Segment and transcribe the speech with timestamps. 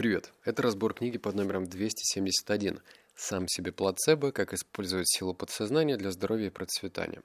[0.00, 0.32] Привет!
[0.46, 2.80] Это разбор книги под номером 271
[3.14, 4.32] «Сам себе плацебо.
[4.32, 7.22] Как использовать силу подсознания для здоровья и процветания».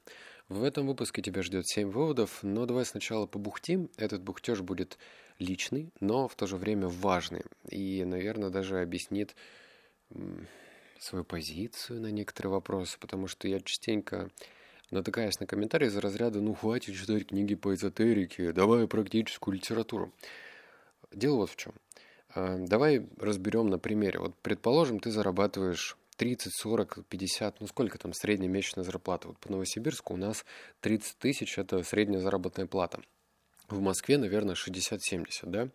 [0.49, 3.89] В этом выпуске тебя ждет 7 выводов, но давай сначала побухтим.
[3.95, 4.97] Этот бухтеж будет
[5.39, 7.45] личный, но в то же время важный.
[7.69, 9.37] И, наверное, даже объяснит
[10.99, 14.29] свою позицию на некоторые вопросы, потому что я частенько
[14.91, 20.13] натыкаюсь на комментарии из разряда «Ну, хватит читать книги по эзотерике, давай практическую литературу».
[21.13, 21.73] Дело вот в чем.
[22.35, 24.19] А, давай разберем на примере.
[24.19, 29.29] Вот, предположим, ты зарабатываешь 30, 40, 50, ну сколько там средняя месячная зарплата?
[29.29, 30.45] Вот по Новосибирску у нас
[30.81, 33.01] 30 тысяч– это средняя заработная плата.
[33.69, 35.69] В Москве, наверное, 60-70, да?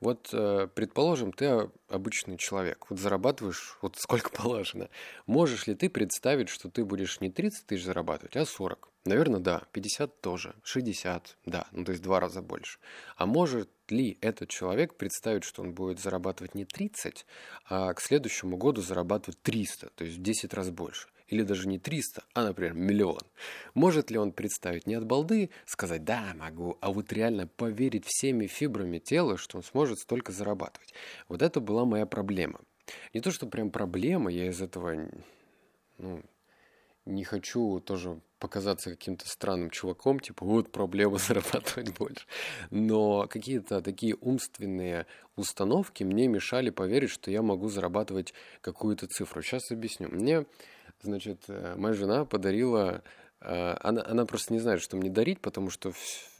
[0.00, 4.90] Вот, э, предположим, ты обычный человек, вот зарабатываешь вот сколько положено.
[5.26, 8.93] Можешь ли ты представить, что ты будешь не 30 тысяч зарабатывать, а 40?
[9.04, 9.62] Наверное, да.
[9.72, 10.54] 50 тоже.
[10.62, 11.66] 60, да.
[11.72, 12.78] Ну, то есть два раза больше.
[13.16, 17.26] А может ли этот человек представить, что он будет зарабатывать не 30,
[17.68, 21.08] а к следующему году зарабатывать 300, то есть в 10 раз больше?
[21.28, 23.22] или даже не 300, а, например, миллион.
[23.72, 28.46] Может ли он представить не от балды, сказать «да, могу», а вот реально поверить всеми
[28.46, 30.92] фибрами тела, что он сможет столько зарабатывать?
[31.28, 32.60] Вот это была моя проблема.
[33.14, 35.08] Не то, что прям проблема, я из этого
[35.98, 36.22] ну,
[37.06, 42.26] не хочу тоже показаться каким-то странным чуваком, типа вот проблема зарабатывать больше.
[42.70, 49.42] Но какие-то такие умственные установки мне мешали поверить, что я могу зарабатывать какую-то цифру.
[49.42, 50.08] Сейчас объясню.
[50.08, 50.46] Мне
[51.04, 53.02] Значит, э, моя жена подарила...
[53.40, 55.92] Э, она, она просто не знает, что мне дарить, потому что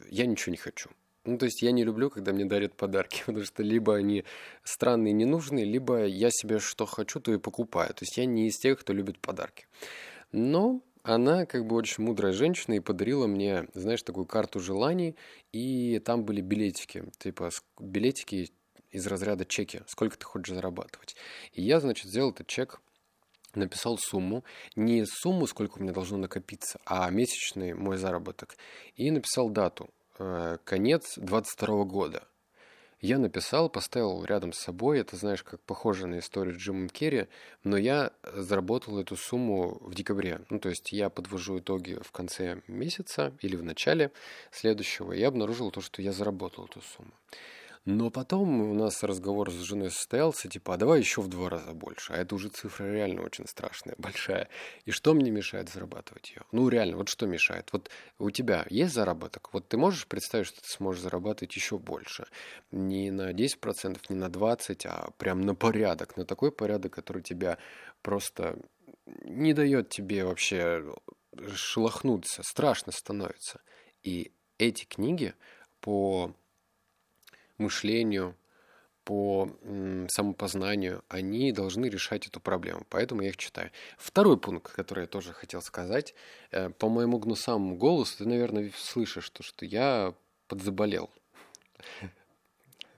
[0.09, 0.89] я ничего не хочу.
[1.23, 4.23] Ну, то есть я не люблю, когда мне дарят подарки, потому что либо они
[4.63, 7.89] странные, ненужные, либо я себе что хочу, то и покупаю.
[7.89, 9.67] То есть я не из тех, кто любит подарки.
[10.35, 15.15] Но она как бы очень мудрая женщина и подарила мне, знаешь, такую карту желаний,
[15.53, 18.51] и там были билетики, типа билетики
[18.91, 21.15] из разряда чеки, сколько ты хочешь зарабатывать.
[21.53, 22.81] И я, значит, сделал этот чек
[23.53, 24.43] написал сумму,
[24.75, 28.57] не сумму, сколько у меня должно накопиться, а месячный мой заработок,
[28.95, 29.89] и написал дату,
[30.19, 32.27] э, конец 22 года.
[33.05, 37.27] Я написал, поставил рядом с собой, это, знаешь, как похоже на историю Джима Керри,
[37.63, 40.41] но я заработал эту сумму в декабре.
[40.49, 44.11] Ну, то есть я подвожу итоги в конце месяца или в начале
[44.49, 47.11] следующего, и я обнаружил то, что я заработал эту сумму.
[47.85, 51.73] Но потом у нас разговор с женой состоялся, типа, а давай еще в два раза
[51.73, 52.13] больше.
[52.13, 54.49] А это уже цифра реально очень страшная, большая.
[54.85, 56.41] И что мне мешает зарабатывать ее?
[56.51, 57.71] Ну, реально, вот что мешает?
[57.71, 59.53] Вот у тебя есть заработок?
[59.53, 62.25] Вот ты можешь представить, что ты сможешь зарабатывать еще больше?
[62.71, 66.17] Не на 10%, не на 20%, а прям на порядок.
[66.17, 67.59] На такой порядок, который тебя
[68.01, 68.57] просто
[69.05, 70.83] не дает тебе вообще
[71.53, 72.41] шелохнуться.
[72.41, 73.61] Страшно становится.
[74.01, 75.35] И эти книги
[75.81, 76.33] по
[77.57, 78.35] мышлению,
[79.05, 79.47] по
[80.09, 82.85] самопознанию, они должны решать эту проблему.
[82.89, 83.69] Поэтому я их читаю.
[83.97, 86.15] Второй пункт, который я тоже хотел сказать.
[86.51, 90.15] Э, по моему гнусамому голосу ты, наверное, слышишь, то, что я
[90.47, 91.11] подзаболел.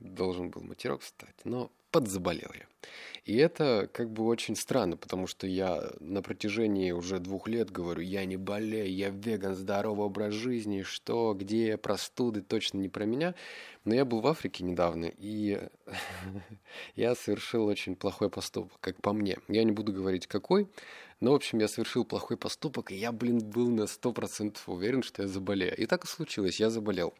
[0.07, 2.65] Должен был матерок стать, но подзаболел я.
[3.25, 8.01] И это как бы очень странно, потому что я на протяжении уже двух лет говорю,
[8.01, 13.35] я не болею, я веган, здоровый образ жизни, что, где, простуды, точно не про меня.
[13.83, 15.61] Но я был в Африке недавно, и
[16.95, 19.37] я совершил очень плохой поступок, как по мне.
[19.47, 20.69] Я не буду говорить какой,
[21.19, 25.23] но, в общем, я совершил плохой поступок, и я, блин, был на 100% уверен, что
[25.23, 25.75] я заболею.
[25.75, 27.13] И так и случилось, я заболел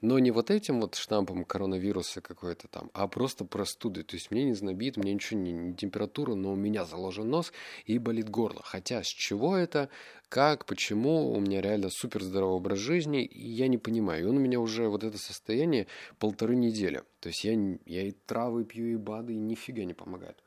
[0.00, 4.04] но не вот этим вот штампом коронавируса какой-то там, а просто простудой.
[4.04, 7.52] То есть мне не знобит, мне ничего не, не температура, но у меня заложен нос
[7.84, 8.62] и болит горло.
[8.64, 9.90] Хотя с чего это,
[10.28, 14.24] как, почему, у меня реально супер здоровый образ жизни, и я не понимаю.
[14.24, 15.86] И он у меня уже вот это состояние
[16.18, 17.02] полторы недели.
[17.20, 17.52] То есть я,
[17.84, 20.42] я и травы пью, и БАДы, и нифига не помогает.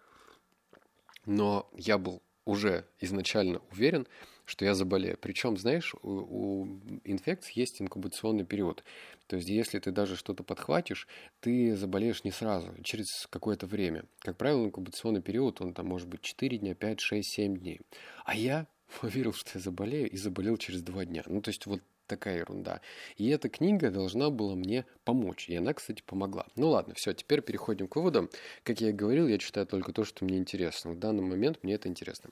[1.25, 4.07] Но я был уже изначально уверен,
[4.45, 5.17] что я заболею.
[5.19, 6.67] Причем, знаешь, у, у
[7.03, 8.83] инфекции есть инкубационный период.
[9.27, 11.07] То есть, если ты даже что-то подхватишь,
[11.39, 14.05] ты заболеешь не сразу, через какое-то время.
[14.19, 17.81] Как правило, инкубационный период, он там может быть 4 дня, 5, 6, 7 дней.
[18.25, 18.67] А я
[19.01, 21.23] поверил, что я заболею, и заболел через 2 дня.
[21.25, 22.81] Ну, то есть, вот такая ерунда.
[23.15, 25.49] И эта книга должна была мне помочь.
[25.49, 26.45] И она, кстати, помогла.
[26.55, 28.29] Ну ладно, все, теперь переходим к выводам.
[28.63, 30.91] Как я и говорил, я читаю только то, что мне интересно.
[30.91, 32.29] В данный момент мне это интересно.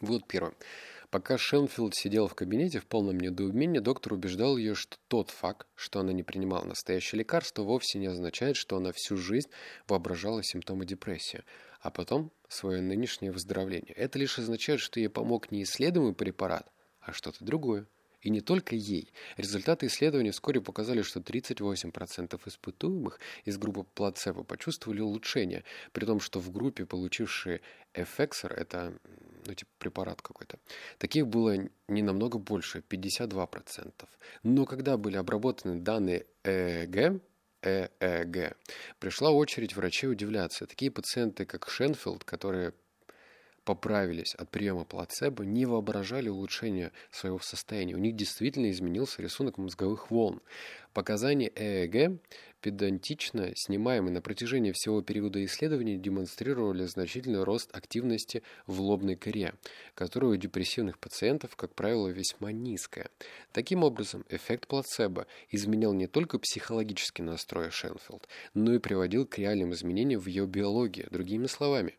[0.00, 0.52] Вывод первый.
[1.16, 6.00] Пока Шенфилд сидел в кабинете в полном недоумении, доктор убеждал ее, что тот факт, что
[6.00, 9.48] она не принимала настоящее лекарство, вовсе не означает, что она всю жизнь
[9.88, 11.42] воображала симптомы депрессии,
[11.80, 13.94] а потом свое нынешнее выздоровление.
[13.94, 16.70] Это лишь означает, что ей помог не исследуемый препарат,
[17.00, 17.86] а что-то другое.
[18.20, 19.10] И не только ей.
[19.38, 26.40] Результаты исследования вскоре показали, что 38% испытуемых из группы плацебо почувствовали улучшение, при том, что
[26.40, 27.62] в группе, получившие
[27.94, 28.98] эфексор, это
[29.46, 30.58] ну, типа препарат какой-то,
[30.98, 31.56] таких было
[31.88, 33.92] не намного больше, 52%.
[34.42, 37.20] Но когда были обработаны данные ЭЭГ,
[37.62, 38.56] ЭЭГ,
[38.98, 40.66] пришла очередь врачей удивляться.
[40.66, 42.74] Такие пациенты, как Шенфилд, которые
[43.66, 47.96] поправились от приема плацебо, не воображали улучшения своего состояния.
[47.96, 50.40] У них действительно изменился рисунок мозговых волн.
[50.94, 52.20] Показания ЭЭГ,
[52.60, 59.52] педантично снимаемые на протяжении всего периода исследований, демонстрировали значительный рост активности в лобной коре,
[59.94, 63.10] которая у депрессивных пациентов, как правило, весьма низкая.
[63.52, 69.72] Таким образом, эффект плацебо изменял не только психологический настрой Шенфилд, но и приводил к реальным
[69.72, 71.96] изменениям в ее биологии, другими словами.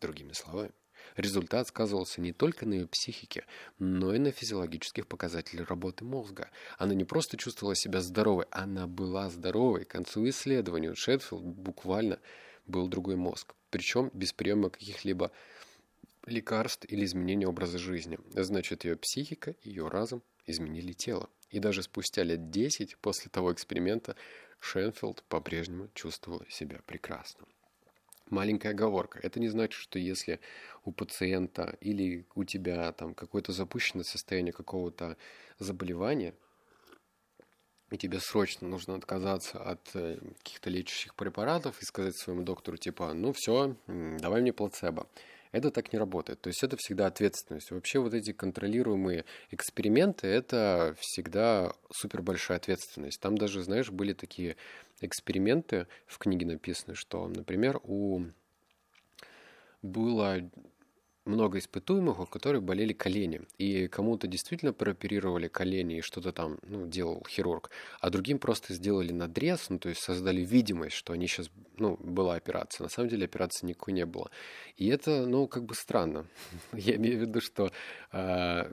[0.00, 0.72] Другими словами.
[1.16, 3.44] Результат сказывался не только на ее психике,
[3.78, 6.50] но и на физиологических показателях работы мозга.
[6.78, 9.84] Она не просто чувствовала себя здоровой, она была здоровой.
[9.84, 12.18] К концу исследования у Шетфилд буквально
[12.66, 13.54] был другой мозг.
[13.70, 15.32] Причем без приема каких-либо
[16.26, 18.18] лекарств или изменения образа жизни.
[18.34, 21.28] Значит, ее психика, ее разум изменили тело.
[21.50, 24.16] И даже спустя лет 10 после того эксперимента
[24.60, 27.46] Шенфилд по-прежнему чувствовала себя прекрасно.
[28.32, 29.20] Маленькая оговорка.
[29.22, 30.40] Это не значит, что если
[30.86, 35.18] у пациента или у тебя там какое-то запущенное состояние какого-то
[35.58, 36.32] заболевания,
[37.90, 43.12] и тебе срочно нужно отказаться от э, каких-то лечащих препаратов и сказать своему доктору, типа,
[43.12, 45.06] ну все, давай мне плацебо.
[45.52, 46.40] Это так не работает.
[46.40, 47.70] То есть это всегда ответственность.
[47.70, 53.20] Вообще вот эти контролируемые эксперименты, это всегда супер большая ответственность.
[53.20, 54.56] Там даже, знаешь, были такие
[55.02, 58.24] эксперименты в книге написаны, что, например, у
[59.82, 60.50] было
[61.24, 63.42] много испытуемых, у которых болели колени.
[63.58, 67.70] И кому-то действительно прооперировали колени и что-то там ну, делал хирург,
[68.00, 72.34] а другим просто сделали надрез, ну, то есть создали видимость, что они сейчас, ну, была
[72.34, 72.84] операция.
[72.84, 74.30] На самом деле операции никакой не было.
[74.76, 76.26] И это, ну, как бы странно.
[76.72, 77.70] Я имею в виду, что
[78.12, 78.72] э,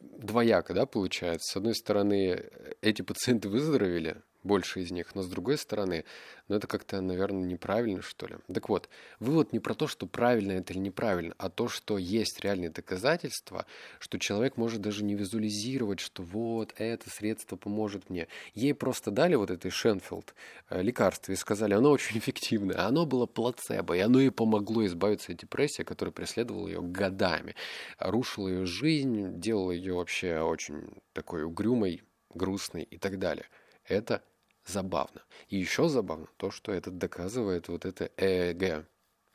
[0.00, 1.52] двояко, да, получается.
[1.52, 2.44] С одной стороны,
[2.82, 5.14] эти пациенты выздоровели, больше из них.
[5.14, 6.04] Но с другой стороны,
[6.48, 8.36] ну это как-то, наверное, неправильно, что ли.
[8.52, 8.88] Так вот,
[9.20, 13.66] вывод не про то, что правильно это или неправильно, а то, что есть реальные доказательства,
[14.00, 18.26] что человек может даже не визуализировать, что вот это средство поможет мне.
[18.54, 20.34] Ей просто дали вот этой Шенфилд
[20.70, 25.32] э, лекарство и сказали, оно очень эффективное, оно было плацебо, и оно ей помогло избавиться
[25.32, 27.54] от депрессии, которая преследовала ее годами,
[27.98, 32.02] рушила ее жизнь, делала ее вообще очень такой угрюмой,
[32.34, 33.46] грустной и так далее.
[33.84, 34.22] Это
[34.68, 35.22] забавно.
[35.48, 38.86] И еще забавно то, что это доказывает вот это ЭЭГ.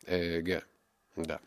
[0.05, 0.65] ЭЭГ,
[1.15, 1.39] да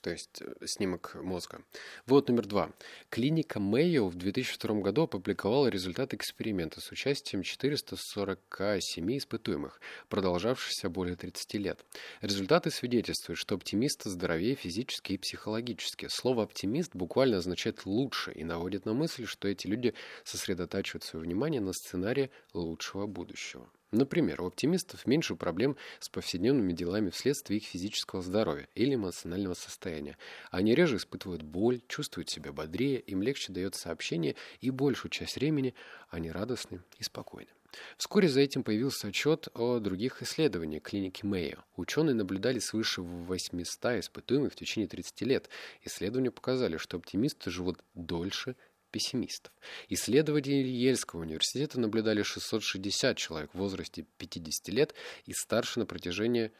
[0.00, 1.62] то есть э, снимок мозга.
[2.06, 2.70] Вот номер два.
[3.08, 11.54] Клиника Мэйо в 2002 году опубликовала результаты эксперимента с участием 447 испытуемых, продолжавшихся более 30
[11.54, 11.84] лет.
[12.20, 16.08] Результаты свидетельствуют, что оптимисты здоровее физически и психологически.
[16.08, 19.94] Слово «оптимист» буквально означает «лучше» и наводит на мысль, что эти люди
[20.24, 23.68] сосредотачивают свое внимание на сценарии лучшего будущего.
[23.92, 30.16] Например, у оптимистов меньше проблем с повседневными делами вследствие их физического здоровья или эмоционального состояния.
[30.50, 35.74] Они реже испытывают боль, чувствуют себя бодрее, им легче дается общение и большую часть времени
[36.08, 37.50] они радостны и спокойны.
[37.96, 41.58] Вскоре за этим появился отчет о других исследованиях клиники Мэйо.
[41.76, 45.48] Ученые наблюдали свыше 800 испытуемых в течение 30 лет.
[45.84, 48.56] Исследования показали, что оптимисты живут дольше
[48.92, 49.52] пессимистов.
[49.88, 54.94] Исследователи Ельского университета наблюдали 660 человек в возрасте 50 лет
[55.24, 56.52] и старше на протяжении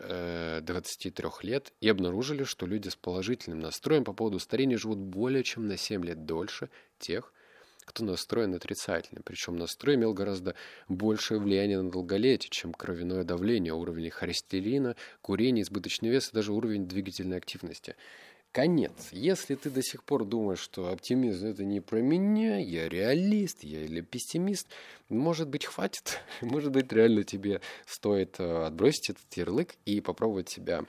[0.00, 5.42] 23 э, лет и обнаружили, что люди с положительным настроем по поводу старения живут более
[5.42, 7.32] чем на 7 лет дольше тех,
[7.84, 9.22] кто настроен отрицательно.
[9.24, 10.54] Причем настрой имел гораздо
[10.88, 16.86] большее влияние на долголетие, чем кровяное давление, уровень холестерина, курение, избыточный вес и даже уровень
[16.86, 17.96] двигательной активности
[18.52, 19.08] конец.
[19.12, 23.82] Если ты до сих пор думаешь, что оптимизм это не про меня, я реалист, я
[23.82, 24.68] или пессимист,
[25.08, 26.20] может быть, хватит.
[26.40, 30.84] Может быть, реально тебе стоит э, отбросить этот ярлык и попробовать себя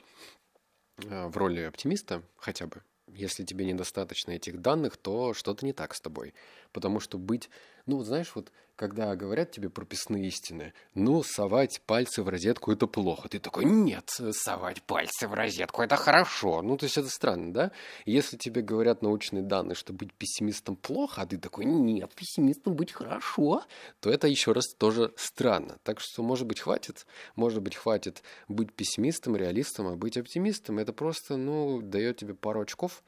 [0.97, 2.81] э, в роли оптимиста хотя бы.
[3.07, 6.33] Если тебе недостаточно этих данных, то что-то не так с тобой.
[6.71, 7.49] Потому что быть,
[7.85, 13.27] ну, знаешь, вот когда говорят тебе прописные истины, ну, совать пальцы в розетку– это плохо.
[13.27, 16.61] Ты такой, нет, совать пальцы в розетку– это хорошо.
[16.61, 17.71] Ну, то есть это странно, да?
[18.05, 22.93] Если тебе говорят научные данные, что быть пессимистом плохо, а ты такой, нет, пессимистом быть
[22.93, 23.63] хорошо,
[23.99, 25.77] то это еще раз тоже странно.
[25.83, 27.05] Так что, может быть, хватит?
[27.35, 32.61] Может быть, хватит быть пессимистом, реалистом, а быть оптимистом– это просто, ну, дает тебе пару
[32.61, 33.03] очков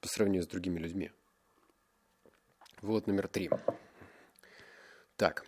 [0.00, 1.10] по сравнению с другими людьми.
[2.82, 3.48] Вот номер три.
[5.16, 5.46] Так,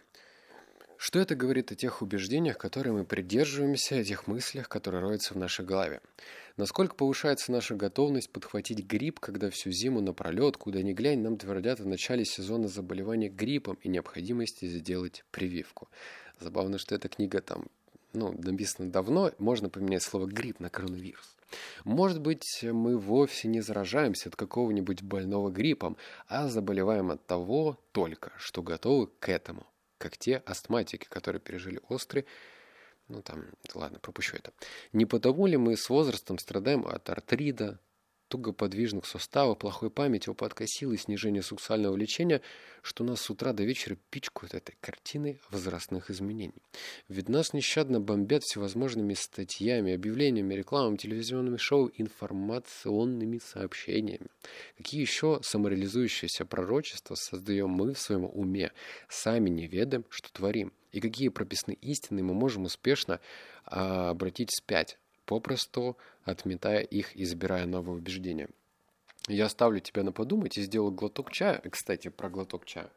[0.96, 5.36] что это говорит о тех убеждениях, которые мы придерживаемся, о тех мыслях, которые роются в
[5.36, 6.00] нашей голове?
[6.56, 11.80] Насколько повышается наша готовность подхватить грипп, когда всю зиму напролет, куда ни глянь, нам твердят
[11.80, 15.88] в начале сезона заболевания гриппом и необходимости сделать прививку.
[16.40, 17.66] Забавно, что эта книга там
[18.14, 21.36] ну, написана давно, можно поменять слово «грипп» на коронавирус.
[21.84, 28.32] Может быть, мы вовсе не заражаемся от какого-нибудь больного гриппом, а заболеваем от того только,
[28.36, 29.66] что готовы к этому–
[29.98, 32.24] как те астматики, которые пережили острый,
[33.08, 33.44] ну там,
[33.74, 34.52] ладно, пропущу это.
[34.92, 37.08] Не потому ли мы с возрастом страдаем от
[38.28, 42.40] артрида, тугоподвижных суставов, плохой памяти, упадка силы, снижения сексуального влечения,
[42.82, 46.62] что нас с утра до вечера пичкают этой картиной возрастных изменений.
[47.08, 54.28] Ведь нас нещадно бомбят всевозможными статьями, объявлениями, рекламами, телевизионными шоу, информационными сообщениями.
[54.76, 58.72] Какие еще самореализующиеся пророчества создаем мы в своем уме,
[59.08, 63.20] сами не ведаем, что творим, и какие прописные истины мы можем успешно
[63.64, 68.48] а, обратить вспять, попросту отметая их избирая новые убеждения.
[69.28, 71.60] Я оставлю тебя на подумать и сделаю глоток чая.
[71.70, 72.90] Кстати, про глоток чая.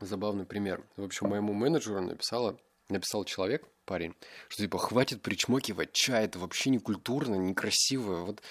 [0.00, 0.84] Забавный пример.
[0.96, 4.14] В общем, моему менеджеру написала, написал человек, парень,
[4.48, 8.24] что типа хватит причмокивать чай, это вообще не культурно, некрасиво.
[8.24, 8.42] Вот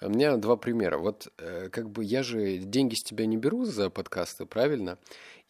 [0.00, 0.98] у меня два примера.
[0.98, 4.98] Вот э, как бы я же деньги с тебя не беру за подкасты, правильно?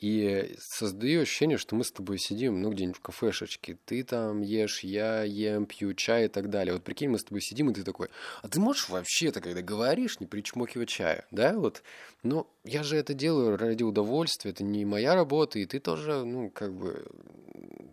[0.02, 3.78] И создаю ощущение, что мы с тобой сидим, ну, где-нибудь в кафешечке.
[3.84, 6.74] Ты там ешь, я ем, пью чай и так далее.
[6.74, 8.08] Вот прикинь, мы с тобой сидим, и ты такой,
[8.42, 11.56] а ты можешь вообще-то, когда говоришь, не причмокивать чая, да?
[11.56, 11.84] Вот,
[12.24, 16.50] но я же это делаю ради удовольствия, это не моя работа, и ты тоже, ну,
[16.50, 17.06] как бы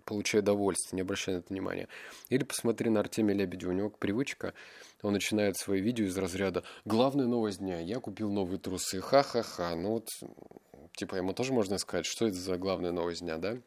[0.09, 1.87] получай удовольствие, не обращай на это внимания.
[2.29, 4.53] Или посмотри на Артемия Лебедева, у него привычка,
[5.01, 9.75] он начинает свои видео из разряда «Главная новость дня, я купил новые трусы, ха-ха-ха».
[9.75, 10.09] Ну вот
[10.99, 13.57] Типа ему тоже можно сказать, что это за главная новость дня, да?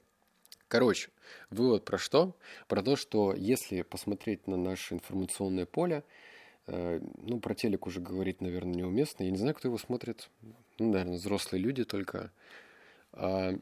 [0.69, 1.11] Короче,
[1.49, 2.37] вывод про что?
[2.69, 6.05] Про то, что если посмотреть на наше информационное поле,
[6.67, 9.25] э, ну, про телек уже говорить, наверное, неуместно.
[9.25, 10.29] Я не знаю, кто его смотрит.
[10.79, 12.33] Ну, наверное, взрослые люди только.
[13.13, 13.53] А,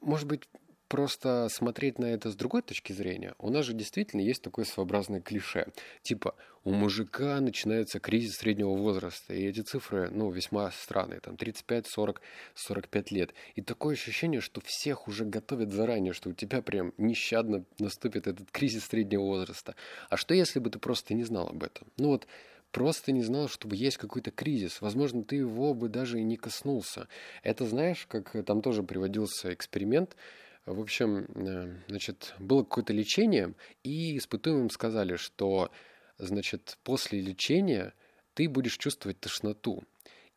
[0.00, 0.48] может быть,
[0.94, 5.20] просто смотреть на это с другой точки зрения, у нас же действительно есть такое своеобразное
[5.20, 5.66] клише.
[6.02, 11.88] Типа, у мужика начинается кризис среднего возраста, и эти цифры, ну, весьма странные, там 35,
[11.88, 12.20] 40,
[12.54, 13.34] 45 лет.
[13.56, 18.52] И такое ощущение, что всех уже готовят заранее, что у тебя прям нещадно наступит этот
[18.52, 19.74] кризис среднего возраста.
[20.10, 21.88] А что если бы ты просто не знал об этом?
[21.96, 22.28] Ну вот,
[22.70, 24.80] просто не знал, чтобы есть какой-то кризис.
[24.80, 27.08] Возможно, ты его бы даже и не коснулся.
[27.42, 30.14] Это знаешь, как там тоже приводился эксперимент,
[30.66, 35.70] в общем, э, значит, было какое-то лечение, и испытуемым сказали, что,
[36.18, 37.92] значит, после лечения
[38.34, 39.84] ты будешь чувствовать тошноту.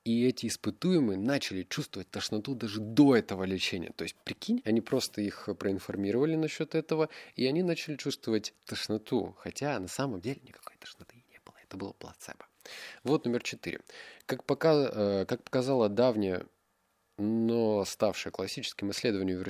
[0.03, 3.91] И эти испытуемые начали чувствовать тошноту даже до этого лечения.
[3.95, 9.35] То есть, прикинь, они просто их проинформировали насчет этого, и они начали чувствовать тошноту.
[9.39, 11.55] Хотя на самом деле никакой тошноты не было.
[11.61, 12.47] Это было плацебо.
[13.03, 13.81] Вот номер четыре.
[14.25, 16.45] Как, пока, э, как показала давняя
[17.17, 19.43] но ставшая классическим исследованием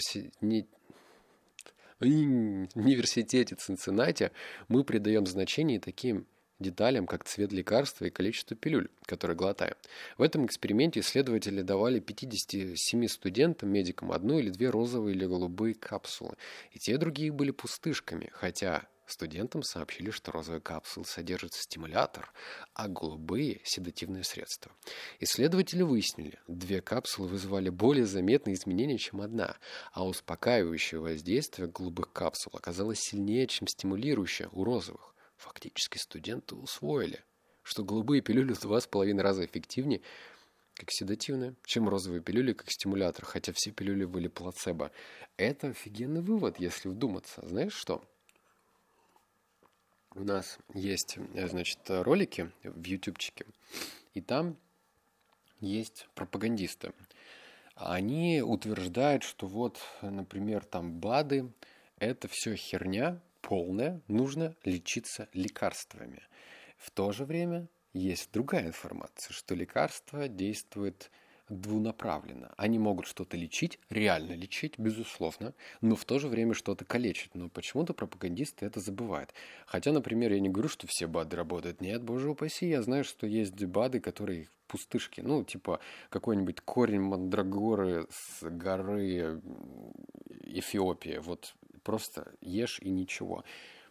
[1.99, 4.31] в университете Цинциннати,
[4.67, 6.27] мы придаем значение таким
[6.59, 9.75] деталям, как цвет лекарства и количество пилюль, которые глотаем.
[10.17, 16.35] В этом эксперименте исследователи давали 57 студентам, медикам, одну или две розовые или голубые капсулы.
[16.71, 22.29] И те другие были пустышками, хотя Студентам сообщили, что розовые капсулы содержат стимулятор,
[22.73, 24.73] а голубые– седативное средство.
[25.21, 29.55] Исследователи выяснили, две капсулы вызывали более заметные изменения, чем одна,
[29.93, 35.15] а успокаивающее воздействие голубых капсул оказалось сильнее, чем стимулирующее у розовых.
[35.37, 37.23] Фактически студенты усвоили,
[37.63, 40.01] что голубые пилюли в два с половиной раза эффективнее,
[40.73, 44.91] как седативные, чем розовые пилюли как стимулятор, хотя все пилюли были плацебо.
[45.37, 47.41] Это офигенный вывод, если вдуматься.
[47.47, 48.03] Знаешь что?
[50.17, 53.45] У нас есть, э, значит, ролики в ютубчике,
[54.13, 54.57] и там
[55.59, 56.91] есть пропагандисты.
[57.75, 61.51] Они утверждают, что вот, например, там БАДы–
[61.99, 66.23] это все херня полная, нужно лечиться лекарствами.
[66.77, 71.11] В то же время есть другая информация, что лекарство действует
[71.49, 72.53] двунаправленно.
[72.57, 77.35] Они могут что-то лечить, реально лечить, безусловно, но в то же время что-то калечить.
[77.35, 79.33] Но почему-то пропагандисты это забывают.
[79.65, 81.81] Хотя, например, я не говорю, что все БАДы работают.
[81.81, 85.21] Нет, боже упаси, я знаю, что есть БАДы, которые пустышки.
[85.21, 89.41] Ну, типа какой-нибудь корень мандрагоры с горы
[90.43, 91.17] Эфиопии.
[91.19, 93.43] Вот просто ешь и ничего.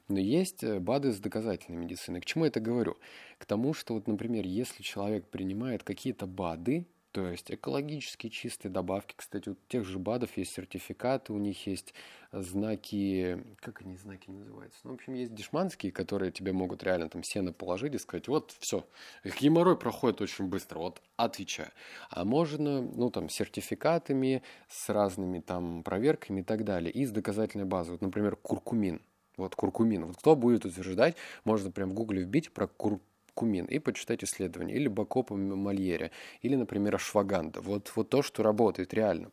[0.09, 2.21] Но есть э, БАДы с доказательной медициной.
[2.21, 2.97] К чему я это говорю?
[3.39, 9.15] К тому, что, вот, например, если человек принимает какие-то БАДы, То есть экологически чистые добавки.
[9.17, 11.95] Кстати, у тех же БАДов есть сертификаты, у них есть
[12.31, 14.79] знаки, как они знаки называются?
[14.85, 18.55] Ну, в общем, есть дешманские, которые тебе могут реально там сено положить и сказать, вот,
[18.59, 18.87] все,
[19.25, 21.71] геморрой проходит очень быстро, вот, отвечаю.
[22.11, 27.65] А можно, ну, там, сертификатами, с разными там проверками и так далее, и с доказательной
[27.65, 27.93] базой.
[27.93, 29.01] Вот, например, куркумин.
[29.39, 30.05] Вот куркумин.
[30.05, 33.01] Вот кто будет утверждать, можно прям в гугле вбить про куркумин
[33.37, 34.75] кумин и почитать исследования.
[34.75, 37.61] Или Бакопа Мольере, или, например, Ашваганда.
[37.61, 39.31] Вот, вот то, что работает реально.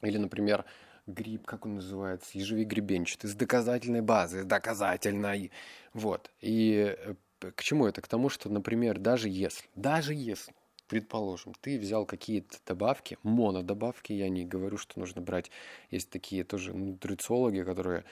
[0.00, 0.64] Или, например,
[1.06, 5.50] гриб, как он называется, ежевик гребенчатый, с доказательной базы, с доказательной.
[5.92, 6.30] Вот.
[6.40, 8.00] И э, к чему это?
[8.00, 10.54] К тому, что, например, даже если, даже если,
[10.88, 15.50] предположим, ты взял какие-то добавки, монодобавки, я не говорю, что нужно брать,
[15.90, 18.04] есть такие тоже нутрициологи, которые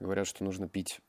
[0.00, 1.00] говорят, что нужно пить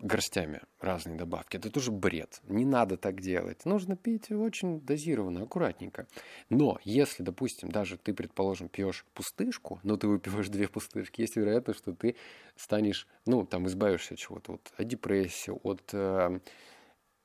[0.00, 1.56] горстями разные добавки.
[1.56, 2.40] Это тоже бред.
[2.48, 3.64] Не надо так делать.
[3.64, 6.06] Нужно пить очень дозированно, аккуратненько.
[6.50, 11.78] Но если, допустим, даже ты, предположим, пьешь пустышку, но ты выпиваешь две пустышки, есть вероятность,
[11.80, 12.16] что ты
[12.56, 15.82] станешь, ну, там, избавишься от чего-то, вот, от депрессии, от...
[15.92, 16.38] Э,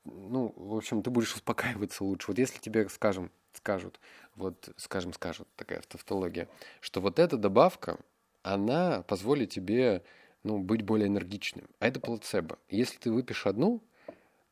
[0.04, 2.28] ну, в общем, ты будешь успокаиваться лучше.
[2.28, 4.00] Вот если тебе, скажем, скажут,
[4.34, 6.48] вот, скажем, скажут, такая тавтология,
[6.80, 7.98] что вот эта добавка,
[8.42, 10.02] она позволит тебе
[10.42, 11.68] ну, быть более энергичным.
[11.78, 12.58] А это плацебо.
[12.68, 13.82] Если ты выпьешь одну,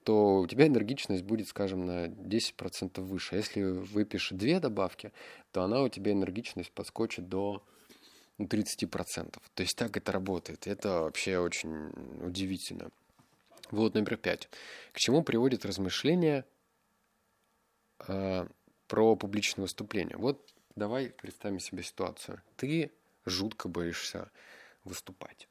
[0.04, 3.34] то у тебя энергичность будет, скажем, на 10% выше.
[3.34, 5.12] А если выпьешь две добавки,
[5.52, 7.62] то она у тебя энергичность подскочит до
[8.38, 9.38] 30%.
[9.54, 10.66] То есть так это работает.
[10.66, 11.90] Это вообще очень
[12.24, 12.90] удивительно.
[13.70, 14.48] Вот номер пять.
[14.92, 16.46] К чему приводит размышления
[18.06, 18.46] э,
[18.86, 20.16] про публичное выступление?
[20.16, 22.40] Вот давай представим себе ситуацию.
[22.56, 22.92] Ты
[23.26, 24.30] жутко боишься
[24.84, 25.48] выступать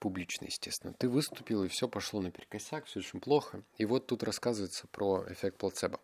[0.00, 0.94] публично, естественно.
[0.94, 3.62] Ты выступил, и все пошло наперекосяк, все очень плохо.
[3.78, 6.00] И вот тут рассказывается про эффект плацебо.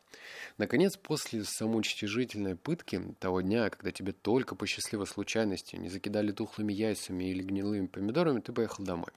[0.59, 6.73] Наконец, после самоуничтожительной пытки того дня, когда тебе только по счастливой случайности не закидали тухлыми
[6.73, 9.11] яйцами или гнилыми помидорами, ты поехал домой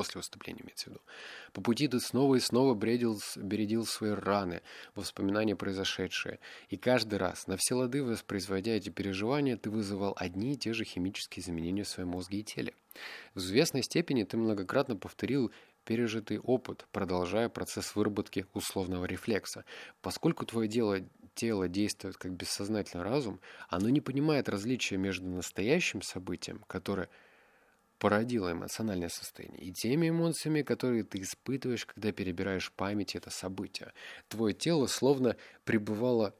[0.00, 1.00] после выступления имеется в виду.
[1.52, 4.62] По пути ты снова и снова бредил, бередил свои раны,
[4.94, 6.38] воспоминания произошедшие.
[6.70, 10.84] И каждый раз, на все лады воспроизводя эти переживания, ты вызывал одни и те же
[10.84, 12.72] химические изменения в своем мозге и теле.
[13.34, 15.52] В известной степени ты многократно повторил
[15.84, 19.64] пережитый опыт, продолжая процесс выработки условного рефлекса.
[20.02, 21.00] Поскольку твое дело,
[21.34, 27.08] тело действует как бессознательный разум, оно не понимает различия между настоящим событием, которое–
[28.00, 33.92] породило эмоциональное состояние, и теми эмоциями, которые ты испытываешь, когда перебираешь память это событие.
[34.28, 36.34] Твое тело словно пребывало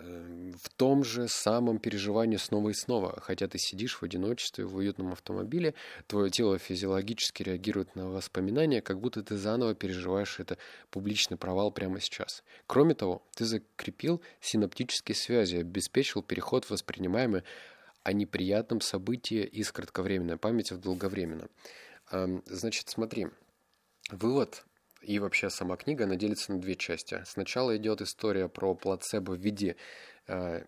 [0.00, 3.20] в том же самом переживании снова и снова.
[3.20, 5.74] Хотя ты сидишь в одиночестве в уютном автомобиле,
[6.06, 10.58] твое тело физиологически реагирует на воспоминания, как будто ты заново переживаешь это
[10.90, 12.42] публичный провал прямо сейчас.
[12.66, 17.42] Кроме того, ты закрепил синаптические связи, обеспечил переход воспринимаемой
[18.02, 21.50] о неприятном событии из кратковременной памяти в долговременную.
[22.46, 23.28] Значит, смотри,
[24.10, 24.64] вывод
[25.02, 27.22] и вообще сама книга, она делится на две части.
[27.26, 29.76] Сначала идет история про плацебо в виде
[30.26, 30.64] э,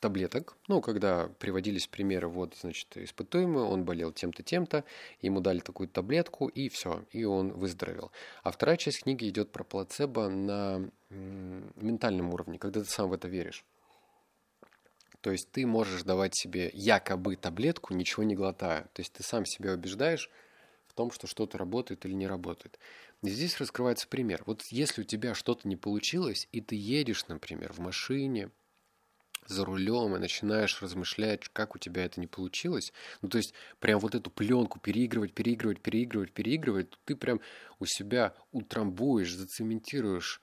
[0.00, 4.84] таблеток, ну, когда приводились примеры, вот, значит, испытуемый, он болел тем-то, тем-то,
[5.20, 8.12] ему дали такую таблетку, и все, и он выздоровел.
[8.42, 13.28] А вторая часть книги идет про плацебо на ментальном уровне, когда ты сам в это
[13.28, 13.64] веришь.
[15.20, 18.82] То есть ты можешь давать себе якобы таблетку, ничего не глотая.
[18.92, 20.30] То есть ты сам себя убеждаешь
[20.86, 22.78] в том, что что-то работает или не работает.
[23.22, 24.42] Здесь раскрывается пример.
[24.46, 28.50] Вот если у тебя что-то не получилось, и ты едешь, например, в машине,
[29.48, 34.00] за рулем и начинаешь размышлять, как у тебя это не получилось, ну то есть прям
[34.00, 37.40] вот эту пленку переигрывать, переигрывать, переигрывать, переигрывать, ты прям
[37.78, 40.40] у себя утрамбуешь, зацементируешь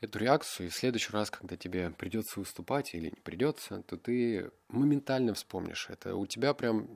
[0.00, 4.50] эту реакцию, и в следующий раз, когда тебе придется выступать или не придется, то ты
[4.68, 6.14] моментально вспомнишь это.
[6.16, 6.88] У тебя прям,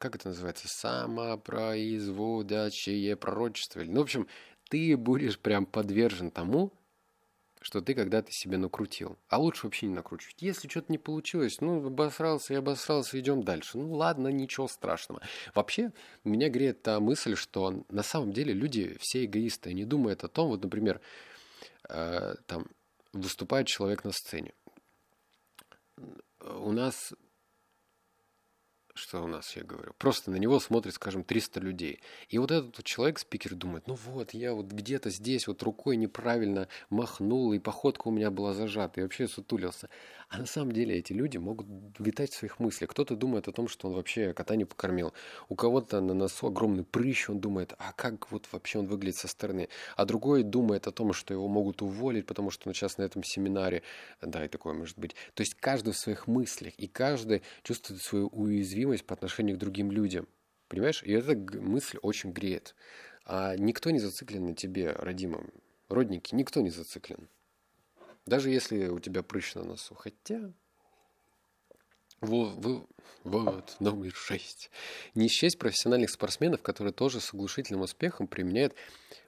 [0.00, 3.82] как это называется, самопроизводящее пророчество.
[3.84, 4.26] Ну, в общем,
[4.68, 6.72] ты будешь прям подвержен тому,
[7.60, 9.16] что ты когда-то себе накрутил.
[9.28, 10.40] А лучше вообще не накручивать.
[10.40, 13.78] Если что-то не получилось, ну, обосрался и обосрался, идем дальше.
[13.78, 15.20] Ну, ладно, ничего страшного.
[15.54, 15.92] Вообще,
[16.24, 19.70] меня греет та мысль, что на самом деле люди все эгоисты.
[19.70, 21.02] Они думают о том, вот, например,
[21.90, 22.66] Э, там
[23.12, 24.54] выступает человек на сцене.
[26.38, 27.12] У нас
[29.00, 29.92] что у нас, я говорю.
[29.98, 32.00] Просто на него смотрит, скажем, 300 людей.
[32.28, 35.96] И вот этот вот человек, спикер, думает, ну вот, я вот где-то здесь вот рукой
[35.96, 39.88] неправильно махнул, и походка у меня была зажата, и вообще сутулился.
[40.30, 41.66] А на самом деле эти люди могут
[41.98, 42.90] витать в своих мыслях.
[42.90, 45.12] Кто-то думает о том, что он вообще кота не покормил.
[45.48, 49.26] У кого-то на носу огромный прыщ, он думает, а как вот вообще он выглядит со
[49.26, 49.68] стороны.
[49.96, 53.24] А другой думает о том, что его могут уволить, потому что он сейчас на этом
[53.24, 53.82] семинаре.
[54.22, 55.16] Да, и такое может быть.
[55.34, 59.90] То есть каждый в своих мыслях, и каждый чувствует свою уязвимость по отношению к другим
[59.90, 60.28] людям.
[60.68, 61.02] Понимаешь?
[61.02, 62.74] И эта мысль очень греет.
[63.24, 65.50] А никто не зациклен на тебе, родимом.
[65.88, 67.28] Родники, никто не зациклен.
[68.26, 69.94] Даже если у тебя прыщ на носу.
[69.94, 70.52] Хотя...
[72.20, 72.86] Вот,
[73.24, 74.70] вот, номер шесть.
[75.14, 78.74] Не счесть профессиональных спортсменов, которые тоже с оглушительным успехом применяют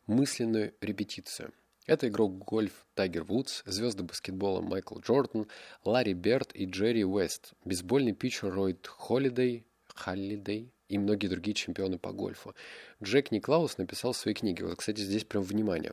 [0.06, 1.52] мысленную репетицию.
[1.86, 5.48] Это игрок гольф Тайгер Вудс, звезды баскетбола Майкл Джордан,
[5.84, 12.12] Ларри Берт и Джерри Уэст, бейсбольный питчер Ройд Холидей, Халлидей и многие другие чемпионы по
[12.12, 12.54] гольфу.
[13.02, 15.92] Джек Никлаус написал в своей книге, вот, кстати, здесь прям внимание,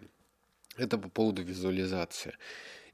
[0.77, 2.35] это по поводу визуализации.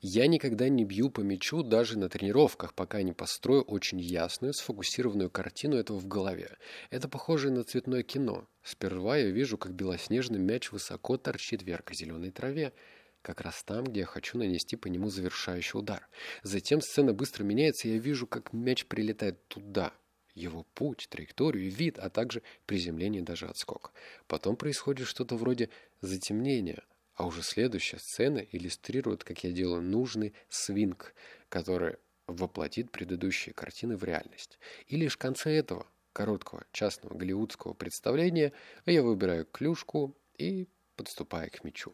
[0.02, 5.30] Я никогда не бью по мячу даже на тренировках, пока не построю очень ясную, сфокусированную
[5.30, 6.58] картину этого в голове.
[6.90, 8.48] Это похоже на цветное кино.
[8.64, 12.74] Сперва я вижу, как белоснежный мяч высоко торчит в ярко-зеленой траве,
[13.22, 16.08] как раз там, где я хочу нанести по нему завершающий удар.
[16.44, 19.94] Затем сцена быстро меняется, и я вижу, как мяч прилетает туда,
[20.36, 23.94] его путь, траекторию, вид, а также приземление даже отскок.
[24.28, 25.70] Потом происходит что-то вроде
[26.02, 26.84] затемнения–
[27.16, 31.14] а уже следующая сцена иллюстрирует, как я делаю нужный свинг,
[31.50, 31.96] который
[32.28, 34.60] воплотит предыдущие картины в реальность.
[34.88, 38.52] И лишь в конце этого короткого частного голливудского представления
[38.86, 41.94] я выбираю клюшку и подступаю к мячу.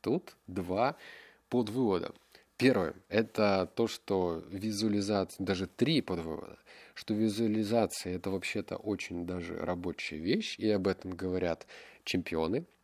[0.00, 0.96] Тут два
[1.48, 2.14] подвывода.
[2.56, 6.58] Первое– это то, что визуализация, даже три подвывода,
[6.94, 11.66] что визуализация– это вообще-то очень даже рабочая вещь, и об этом говорят
[12.04, 12.64] чемпионы–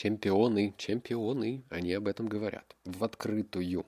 [0.00, 2.76] Чемпионы, чемпионы, они об этом говорят.
[2.84, 3.84] В открытую.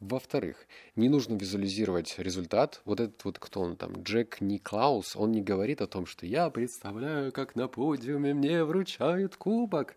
[0.00, 2.80] Во-вторых, не нужно визуализировать результат.
[2.84, 6.50] Вот этот вот, кто он там, Джек Никлаус, он не говорит о том, что я
[6.50, 9.94] представляю, как на подиуме мне вручают кубок.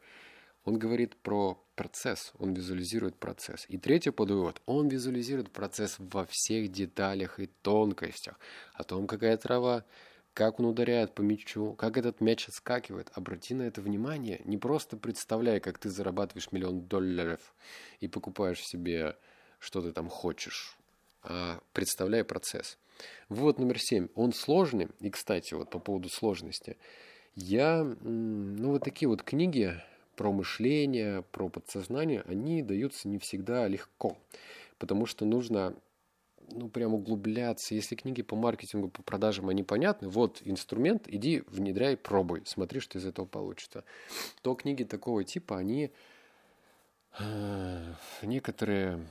[0.66, 3.66] Он говорит про процесс, он визуализирует процесс.
[3.70, 8.40] И третий подвывод, он визуализирует процесс во всех деталях и тонкостях.
[8.76, 9.84] О том, какая трава,
[10.40, 13.12] как он ударяет по мячу, как этот мяч отскакивает.
[13.14, 14.40] Обрати на это внимание.
[14.46, 17.54] Не просто представляй, как ты зарабатываешь миллион долларов
[18.00, 19.18] и покупаешь себе,
[19.60, 20.78] что ты там хочешь,
[21.24, 22.78] а представляй процесс.
[23.28, 24.08] Вывод номер семь.
[24.16, 24.88] Он сложный.
[25.02, 26.78] И, кстати, вот по поводу сложности.
[27.36, 29.74] Я, ну, вот такие вот книги
[30.16, 34.18] про мышление, про подсознание, они даются не всегда легко.
[34.78, 35.76] Потому что нужно
[36.52, 37.76] ну, прям углубляться.
[37.76, 42.98] Если книги по маркетингу, по продажам, они понятны, вот инструмент, иди, внедряй, пробуй, смотри, что
[42.98, 43.84] из этого получится.
[44.42, 45.92] То книги такого типа, они
[47.20, 49.08] э, некоторые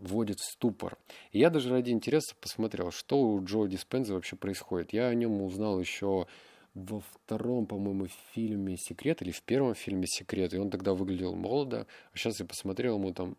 [0.00, 0.98] вводят в ступор.
[1.32, 4.92] И я даже ради интереса посмотрел, что у Джо Диспенза вообще происходит.
[4.92, 6.26] Я о нем узнал еще
[6.74, 11.86] во втором, по-моему, фильме «Секрет» или в первом фильме «Секрет», и он тогда выглядел молодо,
[12.12, 13.36] а сейчас я посмотрел, ему там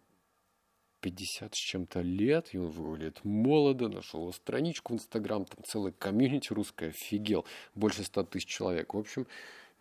[1.05, 6.51] 50 с чем-то лет, и он выглядит молодо, нашел страничку в Инстаграм, там целая комьюнити
[6.51, 8.95] русская, офигел, больше 100 тысяч человек.
[8.95, 9.27] В общем,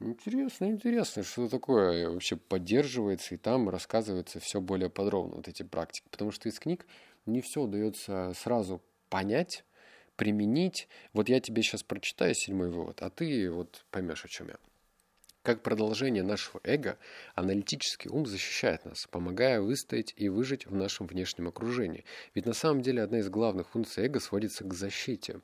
[0.01, 6.05] интересно, интересно, что такое вообще поддерживается, и там рассказывается все более подробно, вот эти практики.
[6.11, 6.85] Потому что из книг
[7.25, 9.65] не все удается сразу понять,
[10.17, 10.89] применить.
[11.15, 14.57] Вот я тебе сейчас прочитаю седьмой вывод, а ты вот поймешь, о чем я.
[15.45, 16.97] Как продолжение нашего эго,
[17.35, 22.07] аналитический ум защищает нас, помогая выстоять и выжить в нашем внешнем окружении.
[22.35, 25.43] Ведь на самом деле одна из главных функций эго сводится к защите.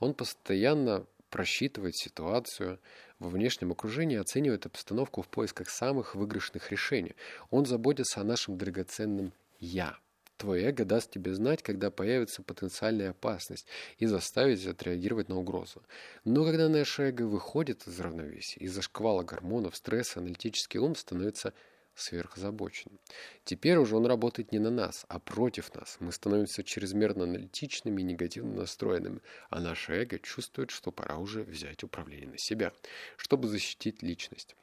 [0.00, 2.80] Он постоянно просчитывает ситуацию
[3.18, 7.14] во внешнем окружении, оценивает обстановку в поисках самых выигрышных решений.
[7.50, 9.98] Он заботится о нашем драгоценном «я».
[10.42, 13.64] Твое эго даст тебе знать, когда появится потенциальная опасность
[13.98, 15.84] и заставить отреагировать на угрозу.
[16.24, 21.54] Но когда наше эго выходит из равновесия, из-за шквала гормонов, стресса, аналитический ум становится
[21.94, 22.98] сверхозабоченным.
[23.44, 25.98] Теперь уже он работает не на нас, а против нас.
[26.00, 31.84] Мы становимся чрезмерно аналитичными и негативно настроенными, а наше эго чувствует, что пора уже взять
[31.84, 32.72] управление на себя,
[33.16, 34.56] чтобы защитить личность.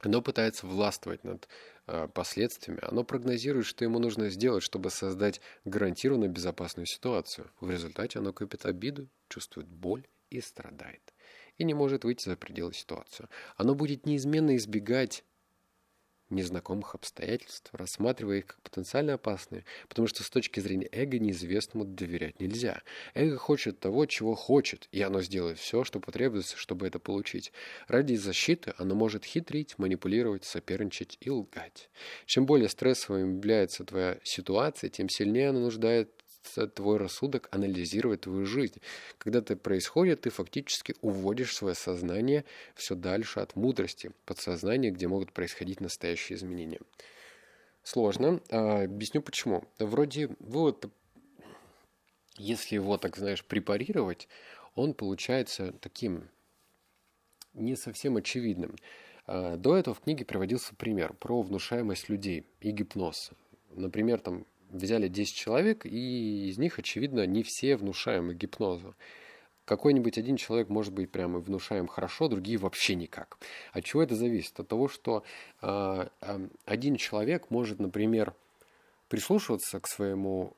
[0.00, 1.48] Оно пытается властвовать над
[1.86, 2.80] э, последствиями.
[2.82, 7.50] Оно прогнозирует, что ему нужно сделать, чтобы создать гарантированно безопасную ситуацию.
[7.60, 11.14] В результате оно копит обиду, чувствует боль и страдает.
[11.58, 13.28] И не может выйти за пределы ситуации.
[13.56, 15.24] Оно будет неизменно избегать
[16.30, 22.40] незнакомых обстоятельств, рассматривая их как потенциально опасные, потому что с точки зрения эго неизвестному доверять
[22.40, 22.82] нельзя.
[23.14, 27.52] Эго хочет того, чего хочет, и оно сделает все, что потребуется, чтобы это получить.
[27.88, 31.90] Ради защиты оно может хитрить, манипулировать, соперничать и лгать.
[32.26, 36.10] Чем более стрессовой является твоя ситуация, тем сильнее она нуждает
[36.48, 38.80] твой рассудок анализировать твою жизнь.
[39.18, 45.32] Когда это происходит, ты фактически уводишь свое сознание все дальше от мудрости, подсознания, где могут
[45.32, 46.80] происходить настоящие изменения.
[47.82, 48.40] Сложно.
[48.50, 49.64] А, объясню почему.
[49.78, 50.86] Вроде вывод,
[52.36, 54.28] если его, так знаешь, препарировать,
[54.74, 56.28] он получается таким
[57.54, 58.76] не совсем очевидным.
[59.26, 63.30] А, до этого в книге приводился пример про внушаемость людей и гипноз.
[63.70, 68.94] Например, там взяли 10 человек, и из них, очевидно, не все внушаемы гипнозу.
[69.64, 73.36] Какой-нибудь один человек может быть прямо внушаем хорошо, другие вообще никак.
[73.72, 74.58] От чего это зависит?
[74.60, 75.24] От того, что
[75.60, 78.34] э, э, один человек может, например,
[79.08, 80.54] прислушиваться к своему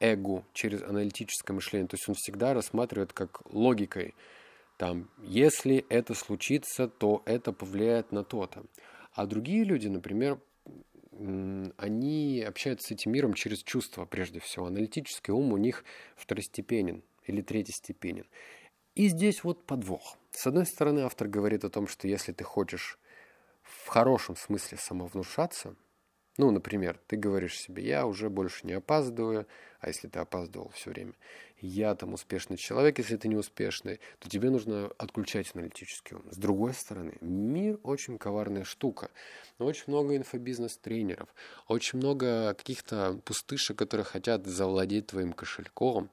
[0.00, 1.88] эгу через аналитическое мышление.
[1.88, 4.14] То есть он всегда рассматривает как логикой.
[4.78, 8.64] Там, если это случится, то это повлияет на то-то.
[9.12, 10.38] А другие люди, например,
[11.76, 14.66] они общаются с этим миром через чувства, прежде всего.
[14.66, 15.84] Аналитический ум у них
[16.16, 18.26] второстепенен или третьестепенен.
[18.94, 20.16] И здесь вот подвох.
[20.32, 22.98] С одной стороны, автор говорит о том, что если ты хочешь
[23.62, 25.74] в хорошем смысле самовнушаться–
[26.38, 29.46] ну, например, ты говоришь себе, я уже больше не опаздываю,
[29.80, 31.12] а если ты опаздывал все время,
[31.60, 36.24] я там успешный человек, если ты не успешный, то тебе нужно отключать аналитический ум.
[36.30, 39.10] С другой стороны, мир очень коварная штука.
[39.58, 41.28] Очень много инфобизнес-тренеров,
[41.66, 46.10] очень много каких-то пустышек, которые хотят завладеть твоим кошельком.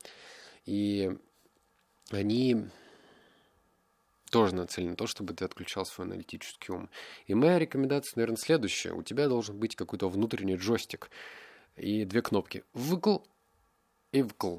[0.65, 1.15] И
[2.09, 2.65] они
[4.31, 6.89] тоже нацелен на то, чтобы ты отключал свой аналитический ум.
[7.27, 8.93] И моя рекомендация, наверное, следующая.
[8.93, 11.09] У тебя должен быть какой-то внутренний джойстик
[11.75, 12.63] и две кнопки.
[12.73, 13.19] Выкл
[14.11, 14.57] и вкл.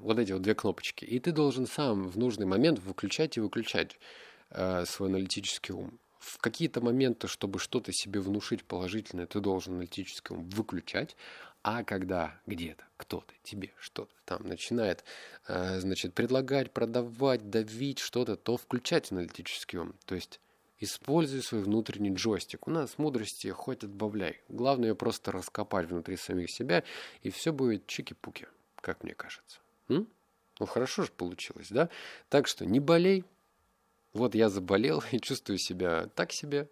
[0.00, 1.04] Вот эти вот две кнопочки.
[1.04, 3.98] И ты должен сам в нужный момент выключать и выключать
[4.50, 5.98] э, свой аналитический ум.
[6.18, 11.16] В какие-то моменты, чтобы что-то себе внушить положительное, ты должен аналитический ум выключать,
[11.64, 15.04] а когда где-то кто-то тебе что-то там начинает,
[15.48, 19.94] э, значит, предлагать, продавать, давить что-то, то включать аналитический ум.
[20.04, 20.40] То есть
[20.82, 22.66] используй свой внутренний джойстик.
[22.66, 24.40] У нас мудрости хоть отбавляй.
[24.48, 26.82] Главное ее просто раскопать внутри самих себя,
[27.22, 28.48] и все будет чики-пуки,
[28.80, 29.60] как мне кажется.
[29.88, 30.08] М?
[30.58, 31.88] Ну, хорошо же получилось, да?
[32.28, 33.24] Так что не болей.
[34.12, 36.68] Вот я заболел и чувствую себя так себе.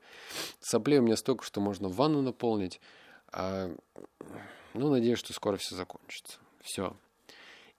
[0.61, 2.81] Соплей у меня столько, что можно ванну наполнить.
[3.33, 3.73] А
[4.75, 6.38] ну, надеюсь, что скоро все закончится.
[6.62, 6.96] Все.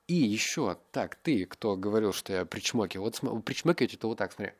[0.07, 3.11] И еще, так, ты, кто говорил, что я причмокиваю.
[3.11, 4.53] Вот причмокивать это вот так, смотри.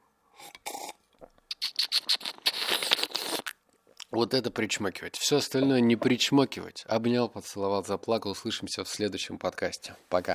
[4.12, 5.16] Вот это причмокивать.
[5.16, 6.84] Все остальное не причмокивать.
[6.86, 8.32] Обнял, поцеловал, заплакал.
[8.32, 9.96] Услышимся в следующем подкасте.
[10.10, 10.30] Пока.